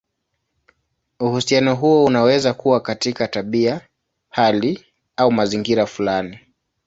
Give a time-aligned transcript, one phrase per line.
[1.19, 3.81] Uhusiano huo unaweza kuwa katika tabia,
[4.29, 4.85] hali,
[5.15, 6.39] au mazingira fulani.